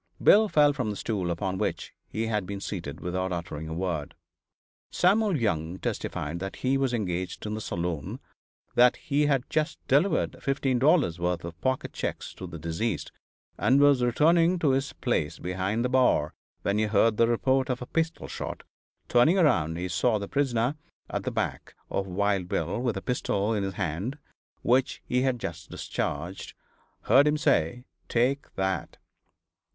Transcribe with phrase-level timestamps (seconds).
[0.19, 4.15] Bill fell from the stool upon which he had been seated without uttering a word.
[4.89, 8.19] Samuel Young testified that he was engaged in the saloon;
[8.73, 13.11] that he had just delivered $15 worth of pocket checks to the deceased,
[13.59, 16.33] and was returning to his place behind the bar
[16.63, 18.63] when he heard the report of a pistol shot;
[19.07, 20.77] turning around, he saw the prisoner
[21.11, 24.17] at the back of Wild Bill with a pistol in his hand
[24.63, 26.55] which he had just discharged;
[27.01, 28.97] heard him say, "Take that!"